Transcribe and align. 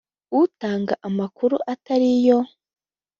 utanga 0.41 0.93
amakuru 1.07 1.55
atari 1.73 2.09
yo 2.27 2.39